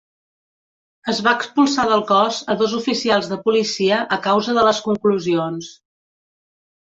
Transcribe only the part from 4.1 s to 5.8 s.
a causa de les conclusions.